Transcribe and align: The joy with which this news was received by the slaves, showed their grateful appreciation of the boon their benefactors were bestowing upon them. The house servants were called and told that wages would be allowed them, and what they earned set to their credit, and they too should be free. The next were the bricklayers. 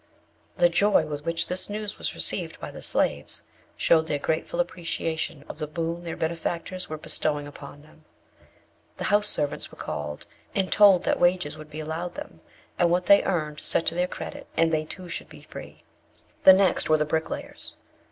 The 0.57 0.67
joy 0.67 1.05
with 1.05 1.25
which 1.25 1.45
this 1.45 1.69
news 1.69 1.99
was 1.99 2.15
received 2.15 2.59
by 2.59 2.71
the 2.71 2.81
slaves, 2.81 3.43
showed 3.77 4.07
their 4.07 4.17
grateful 4.17 4.59
appreciation 4.59 5.45
of 5.47 5.59
the 5.59 5.67
boon 5.67 6.03
their 6.05 6.17
benefactors 6.17 6.89
were 6.89 6.97
bestowing 6.97 7.45
upon 7.45 7.83
them. 7.83 8.03
The 8.97 9.03
house 9.13 9.27
servants 9.27 9.69
were 9.71 9.77
called 9.77 10.25
and 10.55 10.71
told 10.71 11.03
that 11.03 11.19
wages 11.19 11.55
would 11.55 11.69
be 11.69 11.81
allowed 11.81 12.15
them, 12.15 12.41
and 12.79 12.89
what 12.89 13.05
they 13.05 13.21
earned 13.21 13.59
set 13.59 13.85
to 13.85 13.93
their 13.93 14.07
credit, 14.07 14.47
and 14.57 14.73
they 14.73 14.85
too 14.85 15.07
should 15.07 15.29
be 15.29 15.43
free. 15.43 15.83
The 16.45 16.53
next 16.53 16.89
were 16.89 16.97
the 16.97 17.05
bricklayers. 17.05 17.77